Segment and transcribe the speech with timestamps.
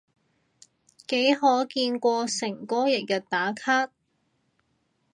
[1.07, 3.91] 幾可見過誠哥日日打卡？